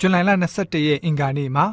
[0.00, 1.66] ဇွန်လလ22ရက်အင်္ဂါနေ့မှာ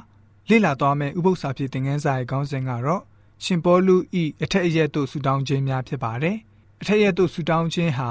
[0.49, 3.01] လေ့လာသွားမယ့်ဥပုသ္စာဖြစ်သင်ခန်းစာရဲ့ခေါင်းစဉ်ကတော့
[3.43, 6.37] ရှင်ပေါလုဤအထက်အရက်တို့ဆူတောင်းခြင်းများဖြစ်ပါတယ်။
[6.81, 8.09] အထက်ရက်တို့ဆူတောင်းခြင်းဟာ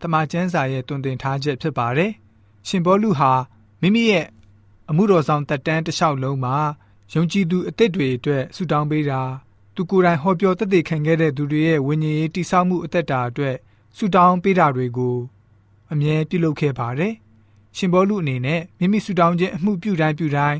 [0.00, 2.10] တမန်ကျမ်းစာရဲ့တွင်တင်ထားချက်ဖြစ်ပါတယ်။
[2.68, 3.32] ရှင်ပေါလုဟာ
[3.80, 4.26] မိမိရဲ့
[4.90, 6.56] အမှုတော်ဆောင်တက်တန်းတစ်လျှောက်လုံးမှာ
[7.14, 9.20] ယုံကြည်သူအသစ်တွေအတွက်ဆူတောင်းပေးတာ
[9.74, 13.56] သူကိုယ်တိုင်ဟောပြောတည်တည်ခံခဲ့တဲ့သူတွေရဲ့ဝိညာဉ်ရေးတိဆောက်မှုအသက်တာအတွက်
[13.96, 15.16] ဆူတောင်းပေးတာတွေကို
[15.92, 17.14] အမြဲပြုလုပ်ခဲ့ပါတယ်။
[17.76, 20.58] ရှင်ဘောလူအနေနဲ့မိမိဆူတောင်းခြင်းအမှုပြုတိုင်းပြုတိုင်း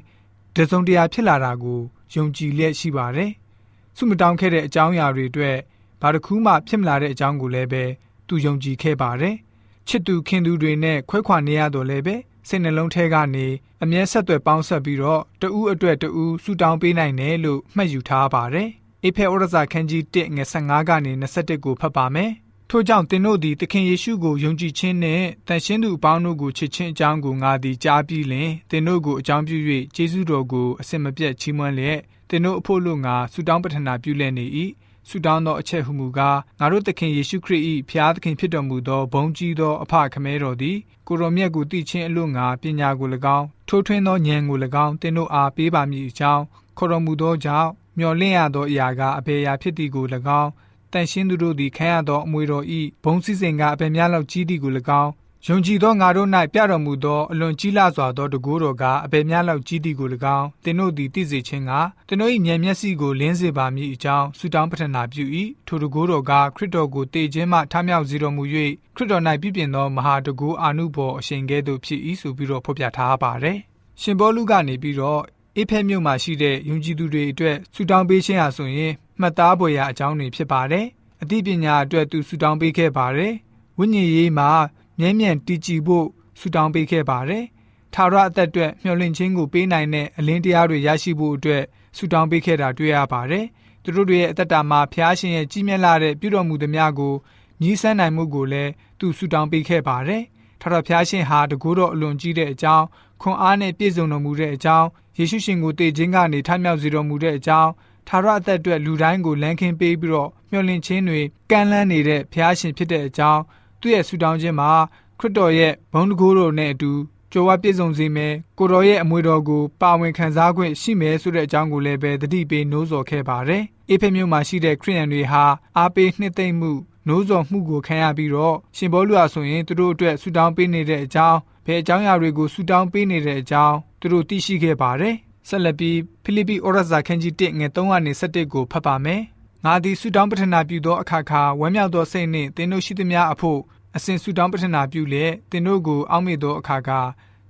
[0.56, 1.80] တစုံတရာဖြစ်လာတာကို
[2.14, 3.30] ယုံကြည်လျက်ရှိပါတယ်။
[3.96, 5.56] ဆုမတောင်းခဲ့တဲ့အကြောင်းအရာတွေအတွက်
[6.00, 7.84] ဘာတစ်ခုမှဖြစ်မလာတဲ့အကြောင်းကိုလည်းပဲ
[8.28, 9.34] သူယုံကြည်ခဲ့ပါတယ်။
[9.88, 12.16] ချစ်သူခင်သူတွေနဲ့ခွဲခွာနေရတော့လည်းပဲ
[12.48, 13.46] စိတ်နှလုံးထဲကနေ
[13.82, 18.68] အမြဲဆက်သွယ်ပေါင်းဆက်ပြီးတော့တဦးအတွက်တဦးဆူတောင်းပေးနိုင်တယ်လို့မှတ်ယူထားပါတယ်။
[19.04, 22.30] အေဖေဩရစာခန်းကြီး1ငယ်15ကနေ21ကိုဖတ်ပါမယ်။
[22.70, 29.56] ထို့ကြောင့်သင်တို့သည်သခင်ယေရှုကိုယုံကြည်ခြင်းနှင့်တန်ရှင်းသူအပေါင်းတို့ကိုချစ်ခြင်းအကြောင်းကိုငါသည်ကြားပြီးလင်သင်တို့ကိုအကြောင်းပြု၍
[29.96, 31.98] ယေရှုတော်ကိုအစင်မပြတ်ချီးမွမ်းလျက်
[32.28, 34.46] သင်တို့အဖို့လို့ငါဆုတောင်းပတနာပြုလည်နေ၏
[35.08, 40.76] ဆုတောင်းသောအချက်ဟုမူကားငါတို့သခင်ယေရှုခရစ်၏ဖျားသခင်ဖြစ်တော်မူသောဘုန်းကြီးသောအဖခမဲတော်သည်
[41.08, 46.42] ကိုရောမြတ်ကိုတည်ခြင်းအလို့ငါပညာကို၎င်းထိုးထွင်းသောဉာဏ်ကို၎င်းသင်တို့အားပေးပါမည်အကြောင်း
[46.78, 50.06] ခေါ်တော်မူသောကြောင့်မျော်လင့်ရသောအရာကအဘေရာဖြစ်သည်ကို၎
[50.40, 50.50] င်း
[50.94, 55.12] တန်ရှင်းသူတို့သည်ခံရသောအမွေတော်ဤဘုံစည်းစိမ်ကအပေများလောက်ကြီးသည်ကို၎င်း
[55.48, 61.72] ယုံကြည်သောငါတို့၌ပြတော်မူသောအလွန်ကြီးလာစွာသောတကူတော်ကအဘယ်များလောက်ကြီးသည်ကို၎င်းသင်တို့သည်သိစေခြင်းက
[62.08, 65.24] သင်တို့၏ဉာဏ်မျက်စိကိုလင်းစေပါမည်အကြောင်းဆုတောင်းပတနာပြု၏
[65.66, 68.42] ထိုတကူတော်ကခရစ်တော်ကိုတည်ခြင်းမှထမြောက်စေတော်မူ၍
[68.96, 73.58] ခရစ်တော်၌ပြည့်ပြင်သောမဟာတကူအာနုဘော်အရှင်ကဲ့သို့ဖြစ်၏ဆိုပြီးတော့ဖော်ပြထားပါတယ်
[74.00, 75.22] ရှင်ဘောလူကနေပြီးတော့
[75.56, 80.86] အေဖဲမြို့မှာရှိတဲ့ယုံကြည်သူတွေအတွက်ဆုတောင်းပေးခြင်းဟာဆိုရင်မှတ်သားဖွယ်ရာအကြောင်းတွေဖြစ်ပါတယ်
[81.22, 83.32] အသိပညာအတွက်သူဆုတောင်းပေးခဲ့ပါတယ်
[83.78, 84.50] ဝိညာဉ်ရေးမှာ
[84.98, 86.06] မြဲမြံတည်ကြည်ဖို့
[86.40, 87.44] ဆုတောင်းပေးခဲ့ပါတယ်။
[87.94, 91.62] ထာဝရအသက်အတွက်မျှော်လင့်ခြင်းကိုပေးနိုင်တဲ့အလင်းတရားတွေရရှိဖို့အတွက်
[91.96, 93.44] ဆုတောင်းပေးခဲ့တာတွေ့ရပါတယ်။
[93.82, 97.14] သူတို့တွေရဲ့အသက်တာမှာဖျားရှင်ရဲ့ကြီးမြတ်လာတဲ့ပြုတော်မူသမျှကို
[97.60, 100.22] မြည်ဆန်းနိုင်မှုကိုလည်းသူဆုတောင်းပေးခဲ့ပါတယ်။
[100.60, 102.84] ထာဝရဖျားရှင်ဟာတကူတော်အလွန်ကြီးတဲ့အကြောင်း
[103.20, 104.86] ခွန်အားနဲ့ပြည့်စုံတော်မူတဲ့အကြောင်း
[105.18, 107.70] ယေရှုရှင်ကိုတည်ခြင်းကနေထမြောက်စေတော်မူတဲ့အကြောင်း
[108.08, 111.20] ထာဝရအသက်အတွက်လူတိုင်းကိုလမ်းခင်းပေးပြီးတော့မျှော်လင့်ခြင်းတွေ
[111.50, 113.42] ကမ်းလှမ်းနေတဲ့ဖျားရှင်ဖြစ်တဲ့အကြောင်း
[113.80, 114.72] သူ့ရဲ့ဆူတောင်းခြင်းမှာ
[115.18, 116.92] ခရစ်တော်ရဲ့ဘုန်းတကူတော်နဲ့အတူ
[117.32, 125.44] ကြွယ်ဝပြည့်စုံစေမယ်ကိုတော်ရဲ့အမွေတော်ကိုပါဝင်ခံစား권ရှိမယ်ဆိုတဲ့အကြောင်းကိုလည်းပဲတတိပေးနှိုးဆော်ခဲ့ပါတယ်။အေဖက်မြို့မှာရှိတဲ့ခရိယန်တွေဟာ
[125.76, 126.72] အားပေးနှစ်သိမ့်မှု
[127.06, 135.14] နှိုးဆော်မှုကိုခံရပြီးတော့ရှင်ဘောလူဟာဆိုရင်သူတို့အတွက်ဆူတောင်းပေးနေတဲ့အကြောင်းဘယ်အကြောင်းအရာတွေကိုဆူတောင်းပေးနေတဲ့အကြောင်းသူတို့သိရှိခဲ့ပါတယ်။
[135.48, 139.20] ဆက်လက်ပြီးဖိလိပ္ပိဩရစာခန်းကြီး1ငွေ3ကနေ7ကိုဖတ်ပါမယ်။
[139.64, 143.60] ငါသည်ဆူတောင်းပတနာပြုသောအခါခါဝမ်းမြောက်သောစိတ်နှင့်သင်တို့ရှိသမျှအဖို့
[143.96, 146.90] အစဉ်ဆုတောင်းပတနာပြုလျက်သင်တို့ကိုအောက်မေ့သောအခါက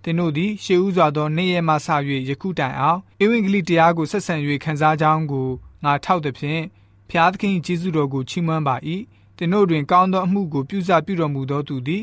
[0.02, 1.88] သင်တို့သည်ရှေးဥစွာသောနေ့ရက်မှစ၍
[2.28, 4.34] ယခုတိုင်အောင်ဧဝံဂေလိတရားကိုဆက်ဆံ၍
[4.64, 5.48] ခံစားကြောင်းကို
[5.84, 6.62] ငါထောက်သည်ဖြင့်
[7.10, 8.76] ဖျားသခင်ယေရှုတော်ကိုချီးမွမ်းပါ၏
[9.36, 12.02] သင်တို့တွင်ကောင်းသောအမှုကိုပြုစပြုတော်မူသောသူသည်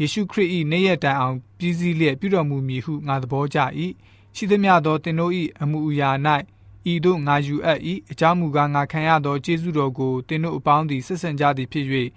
[0.00, 3.58] ယေရှုခရစ်၏နေ့ရက်တိုင်အောင်ပြည်စည်းလျက်ပြုတော်မူမည်ဟုငါသဘောကျ၏
[4.36, 6.10] ရှိသမျှသောသင်တို့၏အမှုအရာ၌
[6.92, 7.80] ဤသို့ငါယူအပ်၏
[8.10, 11.86] အကြောင်းမူကားငါခံရသောကျေးဇူးတော်ကိုသင်တို့အပေါင်းသည်ဆက်ဆံကြသည်ဖြစ်၍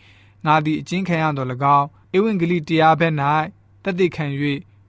[0.46, 3.14] ငါသည်အကျဉ်းခံရတော်၎င်းဧဝံဂေလိတရားဘက်၌
[3.84, 4.26] တသက်ခံ၍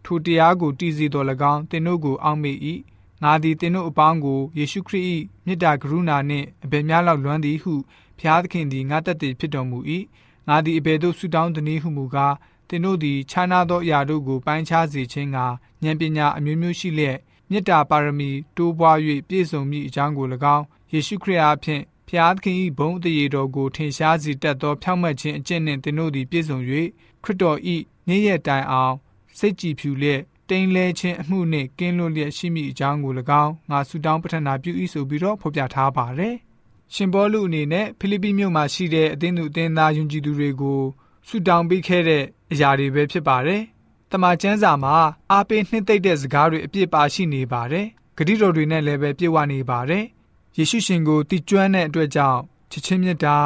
[0.04, 2.56] ထိုတရားကိုတည်စီတော်၎င်းသင်တို့ကိုအောက်မေ့၏
[3.22, 5.04] ငါသည်သင်တို့အပေါင်းကိုယေရှုခရစ်၏
[5.46, 7.74] မေတ္တာကရုဏာနှင့်အဘယ်များလောက်လွမ်းသည်ဟု
[8.22, 9.78] ဖျားသခင်သည်ငါတသက်ဖြစ်တော်မူ၏
[10.48, 12.34] ငါသည်အဘယ်သို့ဆုတောင်းသည်ဟုမူကား
[12.68, 15.46] သင်တို့သည်ခြားနာသောအရာတို့ကိုပိုင်းခြားစေခြင်းကဉာ
[15.90, 17.18] ဏ်ပညာအမျိုးမျိုးရှိလျက်
[17.50, 26.58] မေတ္တာပါရမီတိုးပွား၍ပြည့်စုံမည့်အကြောင်းကို၎င်းယေရှုခရစ်အားဖြင့်ဖျားသခင်၏ဘုန်းတရေတော်ကိုထင်ရှားစေတတ်သောဖြောင့်မတ်ခြင်းအကျင့်နှင့်သင်တို့သည်ပြည့်စုံ၍
[27.24, 27.58] ခရစ်တော်၏
[28.08, 28.94] နေ့ရက်တိုင်အောင်
[29.38, 33.12] စိတ်ကြည်ဖြူလျက်တိမ်လဲခြင်းအမှုနှင့်ကင်းလွတ်လျက်ရှိမိအကြောင်းကို၎
[33.42, 36.36] င်းငါဆုတောင်းပတနာပြု၏ဆိုပြီးတော့ဖော်ပြထားပါတယ်။
[36.94, 40.82] ရှင်ဘောလူအနေနဲ့ဖိလိပ္ပိမြို့မှာရှိတဲ့အသင်းသူအသင်းသားယုံကြည်သူတွေကို
[41.28, 43.62] ဆုတောင်းပေးခဲ့တဲ့အရာတွေပဲဖြစ်ပါတယ်။
[44.10, 44.96] တမန်ကျမ်းစာမှာ
[45.30, 47.86] အားပေးနှစ်သိမ့်တဲ့စကားတွေအပြည့်ပါရှိနေပါတယ်။
[48.16, 50.04] ဂတိတော်တွေနဲ့လည်းပဲပြည့်ဝနေပါတယ်။
[50.56, 52.40] ယေရှုရှင်ကိုတည်ကျွမ်းတဲ့အတွက်ကြောင့်
[52.70, 53.38] ချစ်ချင်းမြတ်တာ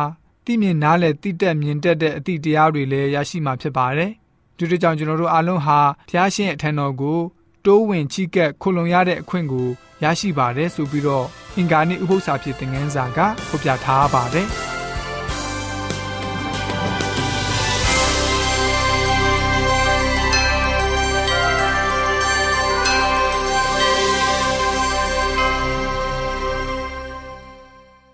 [0.44, 4.10] သိမြင်နားလည်သိတတ်မြင်တတ်တဲ့အသည့်တရားတွေလည်းရရှိမှာဖြစ်ပါတယ်။
[4.56, 7.20] ဒီလိုကြောင့်ကျွန်တော်တို့အားလုံးဟာဖျားရှင်အထံတော်ကို
[7.64, 9.68] တိုးဝင်ချိကက်ခုလုံရတဲ့အခွင့်ကို
[10.02, 13.18] ရရှိပါတယ်ဆိုပြီးတော့ အင်္ဂါနေ့ဥပုသ္စာဖြစ်တဲ့ငန်းစာက
[13.48, 14.48] ဖော်ပြထားပါတယ်။